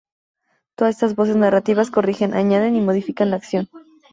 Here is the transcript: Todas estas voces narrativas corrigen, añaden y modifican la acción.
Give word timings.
Todas 0.75 0.95
estas 0.95 1.15
voces 1.15 1.35
narrativas 1.35 1.91
corrigen, 1.91 2.33
añaden 2.33 2.75
y 2.75 2.81
modifican 2.81 3.29
la 3.29 3.35
acción. 3.37 3.69